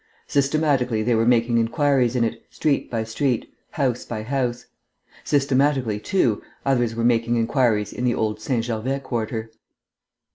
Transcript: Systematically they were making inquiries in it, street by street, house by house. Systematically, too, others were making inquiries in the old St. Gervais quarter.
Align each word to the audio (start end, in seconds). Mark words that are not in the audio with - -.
Systematically 0.25 1.03
they 1.03 1.13
were 1.13 1.27
making 1.27 1.59
inquiries 1.59 2.15
in 2.15 2.23
it, 2.23 2.41
street 2.49 2.89
by 2.89 3.03
street, 3.03 3.53
house 3.69 4.03
by 4.03 4.23
house. 4.23 4.65
Systematically, 5.23 5.99
too, 5.99 6.41
others 6.65 6.95
were 6.95 7.03
making 7.03 7.35
inquiries 7.35 7.93
in 7.93 8.03
the 8.03 8.15
old 8.15 8.39
St. 8.41 8.65
Gervais 8.65 9.01
quarter. 9.01 9.51